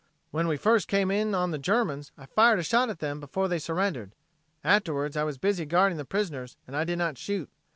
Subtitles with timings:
[0.31, 3.47] When we first came in on the Germans, I fired a shot at them before
[3.47, 4.15] they surrendered.
[4.63, 7.51] Afterwards I was busy guarding the prisoners and did not shoot.